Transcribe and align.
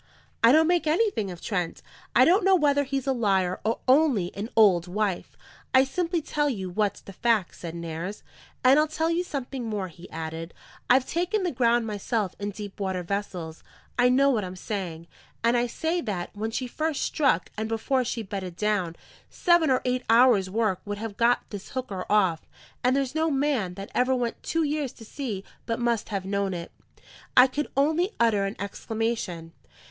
"I 0.43 0.51
don't 0.51 0.65
make 0.65 0.87
anything 0.87 1.29
of 1.29 1.41
Trent; 1.41 1.83
I 2.15 2.25
don't 2.25 2.43
know 2.43 2.55
whether 2.55 2.85
he's 2.85 3.05
a 3.05 3.13
liar 3.13 3.59
or 3.63 3.81
only 3.87 4.35
an 4.35 4.49
old 4.55 4.87
wife; 4.87 5.37
I 5.75 5.83
simply 5.83 6.23
tell 6.23 6.49
you 6.49 6.71
what's 6.71 7.01
the 7.01 7.13
fact," 7.13 7.53
said 7.55 7.75
Nares. 7.75 8.23
"And 8.63 8.79
I'll 8.79 8.87
tell 8.87 9.11
you 9.11 9.23
something 9.23 9.63
more," 9.63 9.89
he 9.89 10.09
added: 10.09 10.55
"I've 10.89 11.05
taken 11.07 11.43
the 11.43 11.51
ground 11.51 11.85
myself 11.85 12.33
in 12.39 12.49
deep 12.49 12.79
water 12.79 13.03
vessels; 13.03 13.61
I 13.99 14.09
know 14.09 14.31
what 14.31 14.43
I'm 14.43 14.55
saying; 14.55 15.05
and 15.43 15.55
I 15.55 15.67
say 15.67 16.01
that, 16.01 16.31
when 16.33 16.49
she 16.49 16.65
first 16.65 17.03
struck 17.03 17.51
and 17.55 17.69
before 17.69 18.03
she 18.03 18.23
bedded 18.23 18.55
down, 18.55 18.95
seven 19.29 19.69
or 19.69 19.83
eight 19.85 20.01
hours' 20.09 20.49
work 20.49 20.81
would 20.83 20.97
have 20.97 21.15
got 21.15 21.47
this 21.51 21.69
hooker 21.73 22.07
off, 22.09 22.47
and 22.83 22.95
there's 22.95 23.13
no 23.13 23.29
man 23.29 23.75
that 23.75 23.91
ever 23.93 24.15
went 24.15 24.41
two 24.41 24.63
years 24.63 24.93
to 24.93 25.05
sea 25.05 25.43
but 25.67 25.77
must 25.79 26.09
have 26.09 26.25
known 26.25 26.55
it." 26.55 26.71
I 27.37 27.45
could 27.45 27.67
only 27.77 28.15
utter 28.19 28.45
an 28.45 28.55
exclamation. 28.57 29.53